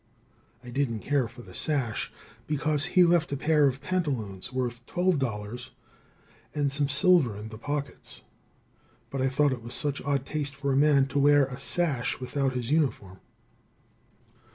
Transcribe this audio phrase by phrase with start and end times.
[0.63, 2.11] I didn't care for the sash,
[2.47, 5.69] because he left a pair of pantaloons worth twelve dollars
[6.55, 8.23] and some silver in the pockets,
[9.11, 12.19] but I thought it was such odd taste for a man to wear a sash
[12.19, 13.19] without his uniform.